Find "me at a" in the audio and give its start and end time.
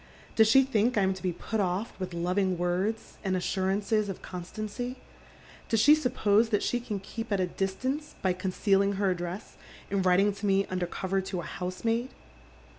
7.29-7.45